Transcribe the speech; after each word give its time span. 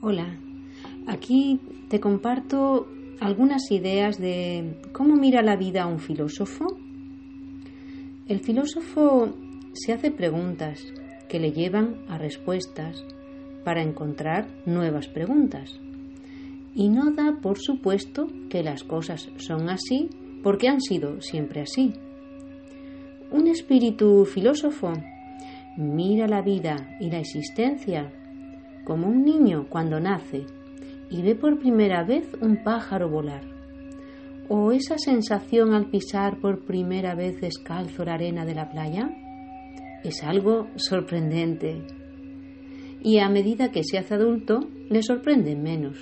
Hola, 0.00 0.38
aquí 1.08 1.58
te 1.88 1.98
comparto 1.98 2.86
algunas 3.18 3.68
ideas 3.72 4.16
de 4.20 4.80
cómo 4.92 5.16
mira 5.16 5.42
la 5.42 5.56
vida 5.56 5.88
un 5.88 5.98
filósofo. 5.98 6.78
El 8.28 8.38
filósofo 8.38 9.34
se 9.72 9.92
hace 9.92 10.12
preguntas 10.12 10.80
que 11.28 11.40
le 11.40 11.50
llevan 11.50 11.96
a 12.08 12.16
respuestas 12.16 13.04
para 13.64 13.82
encontrar 13.82 14.46
nuevas 14.66 15.08
preguntas. 15.08 15.80
Y 16.76 16.90
no 16.90 17.10
da 17.10 17.40
por 17.42 17.58
supuesto 17.58 18.28
que 18.50 18.62
las 18.62 18.84
cosas 18.84 19.28
son 19.38 19.68
así 19.68 20.10
porque 20.44 20.68
han 20.68 20.80
sido 20.80 21.20
siempre 21.20 21.62
así. 21.62 21.92
Un 23.32 23.48
espíritu 23.48 24.24
filósofo 24.26 24.92
mira 25.76 26.28
la 26.28 26.40
vida 26.40 26.96
y 27.00 27.10
la 27.10 27.18
existencia 27.18 28.12
como 28.88 29.06
un 29.06 29.22
niño 29.22 29.66
cuando 29.68 30.00
nace 30.00 30.46
y 31.10 31.20
ve 31.20 31.34
por 31.34 31.58
primera 31.58 32.04
vez 32.04 32.26
un 32.40 32.64
pájaro 32.64 33.10
volar, 33.10 33.42
o 34.48 34.72
esa 34.72 34.96
sensación 34.96 35.74
al 35.74 35.90
pisar 35.90 36.40
por 36.40 36.64
primera 36.64 37.14
vez 37.14 37.38
descalzo 37.38 38.06
la 38.06 38.14
arena 38.14 38.46
de 38.46 38.54
la 38.54 38.70
playa, 38.70 39.10
es 40.02 40.24
algo 40.24 40.68
sorprendente. 40.76 41.82
Y 43.02 43.18
a 43.18 43.28
medida 43.28 43.70
que 43.70 43.84
se 43.84 43.98
hace 43.98 44.14
adulto, 44.14 44.60
le 44.88 45.02
sorprende 45.02 45.54
menos, 45.54 45.98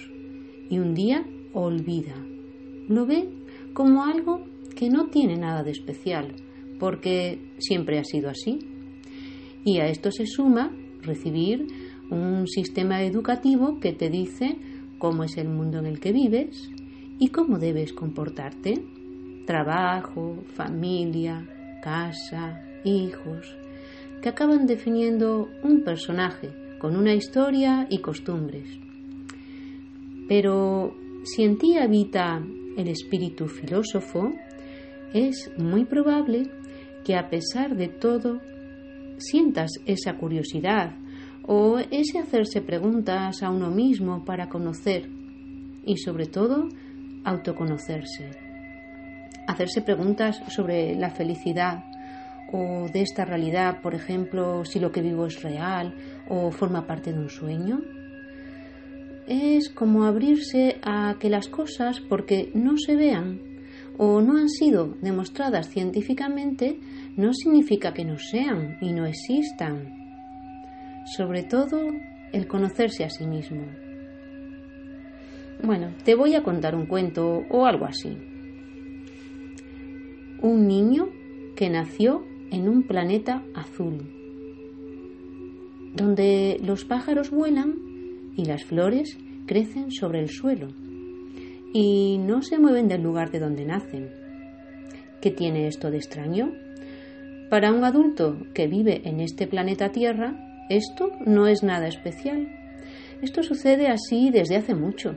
y 0.71 0.79
un 0.79 0.95
día 0.95 1.27
olvida. 1.53 2.15
Lo 2.89 3.05
ve 3.05 3.29
como 3.75 4.05
algo 4.05 4.45
que 4.77 4.91
no 4.91 5.09
tiene 5.09 5.37
nada 5.37 5.65
de 5.65 5.73
especial, 5.73 6.37
porque 6.79 7.53
siempre 7.59 7.99
ha 7.99 8.05
sido 8.05 8.31
así. 8.31 8.61
Y 9.65 9.81
a 9.81 9.89
esto 9.89 10.13
se 10.13 10.27
suma 10.27 10.71
recibir 11.03 11.67
un 12.11 12.47
sistema 12.47 13.03
educativo 13.03 13.81
que 13.81 13.93
te 13.93 14.11
dice 14.11 14.57
cómo 14.99 15.25
es 15.25 15.37
el 15.37 15.49
mundo 15.49 15.79
en 15.79 15.87
el 15.87 16.01
que 16.01 16.13
vives 16.13 16.71
y 17.19 17.29
cómo 17.29 17.59
debes 17.59 17.93
comportarte. 17.93 18.85
Trabajo, 19.47 20.39
familia, 20.55 21.47
casa, 21.83 22.63
hijos, 22.85 23.57
que 24.23 24.29
acaban 24.29 24.67
definiendo 24.67 25.49
un 25.63 25.83
personaje 25.83 26.51
con 26.79 26.97
una 26.97 27.15
historia 27.15 27.87
y 27.91 27.99
costumbres. 27.99 28.69
Pero 30.29 30.97
si 31.25 31.45
en 31.45 31.59
ti 31.59 31.77
habita 31.79 32.43
el 32.77 32.89
espíritu 32.89 33.47
filósofo, 33.47 34.33
es 35.13 35.51
muy 35.57 35.85
probable 35.85 36.51
que 37.05 37.15
a 37.15 37.31
pesar 37.31 37.77
de 37.77 37.89
todo 37.89 38.41
sientas 39.19 39.71
esa 39.87 40.17
curiosidad 40.17 40.97
o 41.47 41.79
ese 41.79 42.19
hacerse 42.19 42.61
preguntas 42.61 43.43
a 43.43 43.51
uno 43.51 43.71
mismo 43.71 44.25
para 44.25 44.49
conocer 44.49 45.09
y 45.85 45.97
sobre 45.99 46.27
todo 46.27 46.69
autoconocerse. 47.25 48.31
Hacerse 49.47 49.81
preguntas 49.81 50.43
sobre 50.49 50.97
la 50.97 51.11
felicidad 51.11 51.85
o 52.53 52.89
de 52.93 53.03
esta 53.03 53.25
realidad, 53.25 53.81
por 53.81 53.95
ejemplo, 53.95 54.65
si 54.65 54.81
lo 54.81 54.91
que 54.91 55.03
vivo 55.03 55.27
es 55.27 55.43
real 55.43 55.95
o 56.29 56.51
forma 56.51 56.87
parte 56.87 57.13
de 57.13 57.19
un 57.19 57.31
sueño. 57.31 57.81
Es 59.29 59.71
como 59.71 60.05
abrirse 60.05 60.79
a 60.83 61.17
que 61.19 61.31
las 61.31 61.49
cosas, 61.49 62.01
porque 62.01 62.51
no 62.55 62.77
se 62.77 62.95
vean 62.97 63.41
o 63.99 64.21
no 64.21 64.37
han 64.37 64.49
sido 64.49 64.95
demostradas 65.01 65.69
científicamente, 65.69 66.79
no 67.17 67.33
significa 67.33 67.93
que 67.93 68.05
no 68.05 68.19
sean 68.19 68.79
y 68.81 68.93
no 68.93 69.07
existan 69.07 70.06
sobre 71.15 71.43
todo 71.45 71.81
el 72.33 72.47
conocerse 72.47 73.05
a 73.05 73.11
sí 73.11 73.27
mismo. 73.27 73.65
Bueno, 75.63 75.95
te 76.05 76.15
voy 76.15 76.35
a 76.35 76.43
contar 76.43 76.75
un 76.75 76.87
cuento 76.87 77.45
o 77.51 77.67
algo 77.67 77.87
así. 77.87 78.17
Un 80.43 80.67
niño 80.67 81.09
que 81.57 81.71
nació 81.71 82.25
en 82.51 82.69
un 82.69 82.83
planeta 82.83 83.43
azul, 83.55 84.13
donde 85.95 86.59
los 86.63 86.85
pájaros 86.85 87.31
vuelan 87.31 87.75
y 88.37 88.45
las 88.45 88.65
flores 88.65 89.17
crecen 89.47 89.91
sobre 89.91 90.21
el 90.21 90.29
suelo 90.29 90.69
y 91.73 92.19
no 92.19 92.43
se 92.43 92.59
mueven 92.59 92.89
del 92.89 93.03
lugar 93.03 93.31
de 93.31 93.41
donde 93.41 93.65
nacen. 93.65 94.11
¿Qué 95.21 95.31
tiene 95.31 95.67
esto 95.67 95.91
de 95.91 95.97
extraño? 95.97 96.53
Para 97.51 97.73
un 97.73 97.85
adulto 97.85 98.39
que 98.55 98.67
vive 98.67 99.03
en 99.05 99.21
este 99.21 99.47
planeta 99.47 99.91
Tierra, 99.91 100.46
esto 100.69 101.13
no 101.25 101.47
es 101.47 101.63
nada 101.63 101.87
especial. 101.87 102.49
Esto 103.23 103.43
sucede 103.45 103.87
así 103.87 104.31
desde 104.31 104.57
hace 104.57 104.75
mucho. 104.75 105.17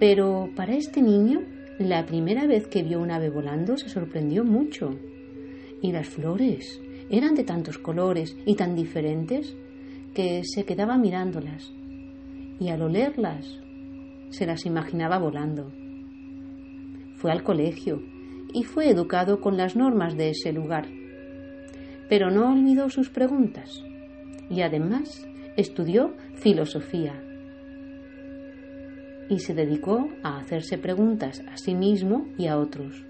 Pero 0.00 0.50
para 0.56 0.74
este 0.74 1.02
niño, 1.02 1.42
la 1.78 2.04
primera 2.04 2.46
vez 2.46 2.66
que 2.66 2.82
vio 2.82 3.00
un 3.00 3.12
ave 3.12 3.30
volando 3.30 3.76
se 3.76 3.88
sorprendió 3.88 4.44
mucho. 4.44 4.90
Y 5.80 5.92
las 5.92 6.08
flores 6.08 6.80
eran 7.10 7.36
de 7.36 7.44
tantos 7.44 7.78
colores 7.78 8.36
y 8.44 8.56
tan 8.56 8.74
diferentes 8.74 9.56
que 10.14 10.42
se 10.44 10.64
quedaba 10.64 10.98
mirándolas. 10.98 11.72
Y 12.58 12.70
al 12.70 12.82
olerlas, 12.82 13.60
se 14.30 14.46
las 14.46 14.66
imaginaba 14.66 15.18
volando. 15.18 15.70
Fue 17.14 17.30
al 17.30 17.44
colegio 17.44 18.02
y 18.52 18.64
fue 18.64 18.88
educado 18.88 19.40
con 19.40 19.56
las 19.56 19.76
normas 19.76 20.16
de 20.16 20.30
ese 20.30 20.52
lugar. 20.52 20.88
Pero 22.08 22.30
no 22.30 22.52
olvidó 22.52 22.90
sus 22.90 23.10
preguntas 23.10 23.84
y 24.50 24.62
además 24.62 25.26
estudió 25.56 26.14
filosofía 26.34 27.20
y 29.28 29.38
se 29.38 29.54
dedicó 29.54 30.08
a 30.22 30.38
hacerse 30.38 30.78
preguntas 30.78 31.42
a 31.50 31.56
sí 31.56 31.74
mismo 31.74 32.26
y 32.36 32.46
a 32.46 32.58
otros. 32.58 33.04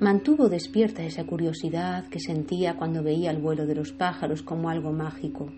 Mantuvo 0.00 0.48
despierta 0.48 1.04
esa 1.04 1.24
curiosidad 1.24 2.08
que 2.08 2.18
sentía 2.18 2.76
cuando 2.76 3.02
veía 3.02 3.30
el 3.30 3.38
vuelo 3.38 3.66
de 3.66 3.74
los 3.74 3.92
pájaros 3.92 4.42
como 4.42 4.68
algo 4.68 4.92
mágico. 4.92 5.52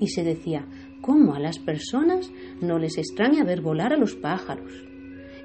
Y 0.00 0.08
se 0.08 0.24
decía, 0.24 0.66
¿cómo 1.00 1.34
a 1.34 1.40
las 1.40 1.58
personas 1.58 2.30
no 2.60 2.78
les 2.78 2.98
extraña 2.98 3.44
ver 3.44 3.60
volar 3.60 3.92
a 3.92 3.98
los 3.98 4.16
pájaros? 4.16 4.72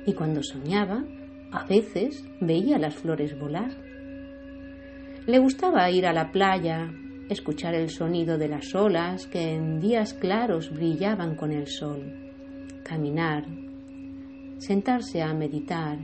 Y 0.07 0.13
cuando 0.13 0.41
soñaba, 0.41 1.06
a 1.51 1.66
veces 1.66 2.25
veía 2.41 2.79
las 2.79 2.95
flores 2.95 3.38
volar. 3.40 3.72
Le 5.28 5.40
gustaba 5.40 5.90
ir 5.91 6.06
a 6.06 6.13
la 6.13 6.31
playa, 6.31 6.91
escuchar 7.30 7.74
el 7.74 7.90
sonido 7.90 8.38
de 8.38 8.47
las 8.47 8.74
olas 8.75 9.25
que 9.28 9.53
en 9.56 9.80
días 9.80 10.13
claros 10.13 10.72
brillaban 10.72 11.36
con 11.36 11.52
el 11.52 11.68
sol, 11.68 12.31
caminar, 12.84 13.46
sentarse 14.58 15.22
a 15.22 15.34
meditar 15.34 16.00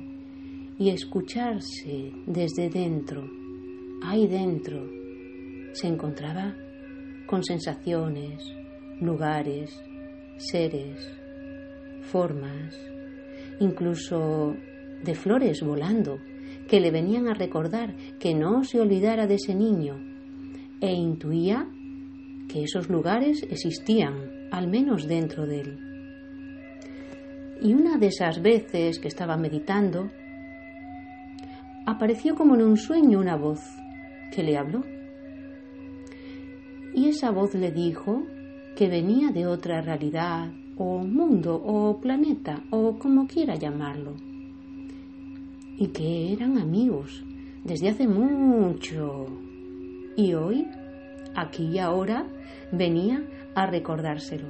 y 0.80 0.90
escucharse 0.90 2.12
desde 2.26 2.70
dentro, 2.70 3.30
ahí 4.04 4.28
dentro, 4.28 4.90
se 5.74 5.88
encontraba 5.88 6.56
con 7.28 7.44
sensaciones, 7.44 8.44
lugares, 9.00 9.80
seres, 10.38 11.08
formas, 12.02 12.76
incluso 13.60 14.56
de 15.04 15.14
flores 15.14 15.62
volando, 15.62 16.18
que 16.68 16.80
le 16.80 16.90
venían 16.90 17.28
a 17.28 17.34
recordar 17.34 17.96
que 18.20 18.34
no 18.34 18.64
se 18.64 18.80
olvidara 18.80 19.28
de 19.28 19.36
ese 19.36 19.54
niño 19.54 20.11
e 20.82 20.92
intuía 20.92 21.68
que 22.50 22.64
esos 22.64 22.90
lugares 22.90 23.44
existían, 23.50 24.50
al 24.52 24.68
menos 24.68 25.08
dentro 25.08 25.46
de 25.46 25.62
él. 25.62 25.80
Y 27.62 27.74
una 27.74 27.98
de 27.98 28.08
esas 28.08 28.42
veces 28.42 29.00
que 29.00 29.08
estaba 29.08 29.38
meditando, 29.38 30.10
apareció 31.86 32.36
como 32.36 32.56
en 32.56 32.64
un 32.64 32.78
sueño 32.78 33.20
una 33.20 33.38
voz 33.38 33.62
que 34.34 34.44
le 34.44 34.58
habló. 34.58 34.84
Y 36.94 37.08
esa 37.08 37.32
voz 37.32 37.54
le 37.54 37.72
dijo 37.72 38.24
que 38.76 38.90
venía 38.90 39.30
de 39.30 39.48
otra 39.48 39.82
realidad, 39.82 40.52
o 40.78 41.00
mundo, 41.00 41.62
o 41.64 42.02
planeta, 42.02 42.64
o 42.72 42.98
como 42.98 43.28
quiera 43.28 43.56
llamarlo, 43.56 44.16
y 45.78 45.88
que 45.88 46.34
eran 46.34 46.58
amigos 46.58 47.24
desde 47.64 47.90
hace 47.90 48.08
mucho, 48.08 49.28
y 50.16 50.34
hoy, 50.34 50.68
aquí 51.36 51.66
y 51.66 51.80
ahora, 51.80 52.28
venía 52.72 53.24
a 53.56 53.66
recordárselo. 53.66 54.48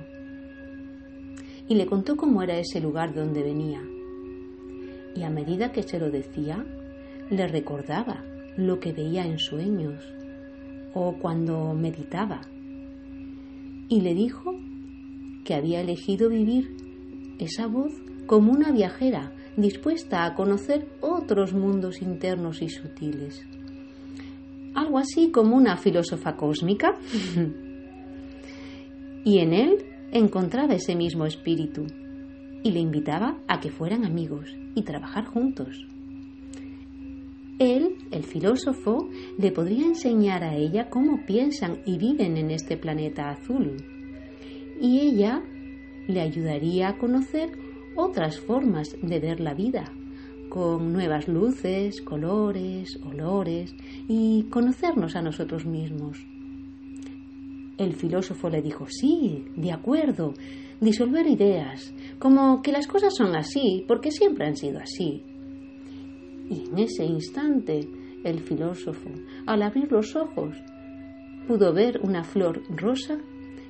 Y 1.67 1.75
le 1.75 1.85
contó 1.85 2.17
cómo 2.17 2.41
era 2.41 2.57
ese 2.57 2.81
lugar 2.81 3.13
donde 3.13 3.43
venía. 3.43 3.81
Y 5.15 5.23
a 5.23 5.29
medida 5.29 5.71
que 5.71 5.83
se 5.83 5.99
lo 5.99 6.09
decía, 6.09 6.65
le 7.29 7.47
recordaba 7.47 8.23
lo 8.57 8.79
que 8.79 8.91
veía 8.91 9.25
en 9.25 9.39
sueños 9.39 10.03
o 10.93 11.17
cuando 11.19 11.73
meditaba. 11.73 12.41
Y 13.87 14.01
le 14.01 14.13
dijo 14.13 14.53
que 15.45 15.55
había 15.55 15.81
elegido 15.81 16.29
vivir 16.29 16.75
esa 17.39 17.67
voz 17.67 17.93
como 18.27 18.51
una 18.51 18.71
viajera 18.71 19.33
dispuesta 19.57 20.25
a 20.25 20.35
conocer 20.35 20.87
otros 21.01 21.53
mundos 21.53 22.01
internos 22.01 22.61
y 22.61 22.69
sutiles. 22.69 23.45
Algo 24.91 24.99
así 24.99 25.31
como 25.31 25.55
una 25.55 25.77
filósofa 25.77 26.35
cósmica. 26.35 26.99
y 29.23 29.37
en 29.37 29.53
él 29.53 29.77
encontraba 30.11 30.73
ese 30.73 30.97
mismo 30.97 31.25
espíritu 31.25 31.85
y 32.61 32.71
le 32.71 32.81
invitaba 32.81 33.37
a 33.47 33.61
que 33.61 33.71
fueran 33.71 34.03
amigos 34.03 34.53
y 34.75 34.81
trabajar 34.81 35.27
juntos. 35.27 35.87
Él, 37.57 37.99
el 38.11 38.23
filósofo, 38.23 39.07
le 39.37 39.53
podría 39.53 39.85
enseñar 39.85 40.43
a 40.43 40.57
ella 40.57 40.89
cómo 40.89 41.25
piensan 41.25 41.79
y 41.85 41.97
viven 41.97 42.35
en 42.35 42.51
este 42.51 42.75
planeta 42.75 43.29
azul. 43.29 43.77
Y 44.81 44.99
ella 44.99 45.41
le 46.09 46.19
ayudaría 46.19 46.89
a 46.89 46.97
conocer 46.97 47.49
otras 47.95 48.41
formas 48.41 48.93
de 49.01 49.19
ver 49.21 49.39
la 49.39 49.53
vida, 49.53 49.85
con 50.51 50.91
nuevas 50.91 51.29
luces, 51.29 52.01
colores, 52.01 52.99
olores 53.05 53.73
y 54.09 54.43
conocernos 54.49 55.15
a 55.15 55.21
nosotros 55.21 55.65
mismos. 55.65 56.17
El 57.77 57.93
filósofo 57.93 58.49
le 58.49 58.61
dijo, 58.61 58.85
sí, 58.89 59.45
de 59.55 59.71
acuerdo, 59.71 60.33
disolver 60.81 61.25
ideas, 61.25 61.93
como 62.19 62.61
que 62.61 62.73
las 62.73 62.85
cosas 62.85 63.15
son 63.15 63.33
así, 63.33 63.85
porque 63.87 64.11
siempre 64.11 64.45
han 64.45 64.57
sido 64.57 64.79
así. 64.81 65.23
Y 66.49 66.65
en 66.69 66.79
ese 66.79 67.05
instante, 67.05 67.87
el 68.25 68.41
filósofo, 68.41 69.09
al 69.45 69.61
abrir 69.61 69.89
los 69.89 70.17
ojos, 70.17 70.57
pudo 71.47 71.73
ver 71.73 72.01
una 72.03 72.25
flor 72.25 72.61
rosa 72.75 73.17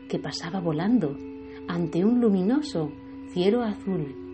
que 0.10 0.18
pasaba 0.18 0.60
volando 0.60 1.16
ante 1.68 2.04
un 2.04 2.20
luminoso 2.20 2.92
cielo 3.34 3.62
azul. 3.62 4.31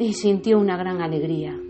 Y 0.00 0.14
sintió 0.14 0.58
una 0.58 0.78
gran 0.78 1.02
alegría, 1.02 1.60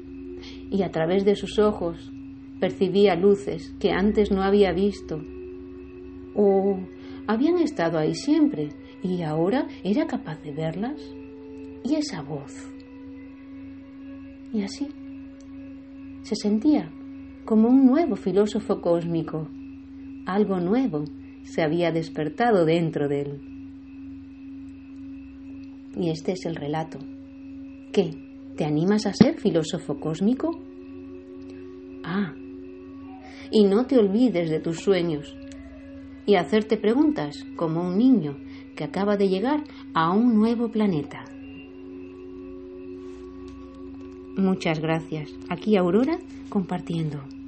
y 0.71 0.83
a 0.85 0.91
través 0.93 1.25
de 1.25 1.35
sus 1.35 1.59
ojos 1.59 2.13
percibía 2.61 3.17
luces 3.17 3.75
que 3.81 3.91
antes 3.91 4.31
no 4.31 4.45
había 4.45 4.73
visto, 4.73 5.21
o 6.37 6.79
habían 7.27 7.59
estado 7.59 7.99
ahí 7.99 8.15
siempre, 8.15 8.69
y 9.03 9.23
ahora 9.23 9.67
era 9.83 10.07
capaz 10.07 10.41
de 10.43 10.53
verlas, 10.53 11.01
y 11.83 11.97
esa 11.97 12.23
voz. 12.23 12.73
Y 14.53 14.63
así 14.63 14.87
se 16.23 16.37
sentía 16.37 16.89
como 17.45 17.69
un 17.69 17.85
nuevo 17.85 18.15
filósofo 18.15 18.81
cósmico, 18.81 19.49
algo 20.25 20.61
nuevo 20.61 21.03
se 21.43 21.63
había 21.63 21.91
despertado 21.91 22.65
dentro 22.65 23.09
de 23.09 23.23
él. 23.23 23.41
Y 25.97 26.11
este 26.11 26.31
es 26.31 26.47
el 26.47 26.55
relato. 26.55 27.01
¿Qué? 27.93 28.11
¿Te 28.57 28.65
animas 28.65 29.07
a 29.07 29.13
ser 29.13 29.41
filósofo 29.41 29.99
cósmico? 29.99 30.51
Ah, 32.05 32.35
y 33.51 33.65
no 33.65 33.87
te 33.87 33.99
olvides 33.99 34.49
de 34.49 34.61
tus 34.61 34.81
sueños 34.81 35.37
y 36.27 36.37
hacerte 36.37 36.77
preguntas 36.77 37.45
como 37.57 37.83
un 37.83 37.99
niño 37.99 38.37
que 38.77 38.85
acaba 38.85 39.17
de 39.17 39.29
llegar 39.29 39.65
a 39.95 40.13
un 40.13 40.35
nuevo 40.37 40.71
planeta. 40.71 41.25
Muchas 44.37 44.81
gracias. 44.81 45.31
Aquí 45.49 45.77
Aurora 45.77 46.19
compartiendo. 46.49 47.40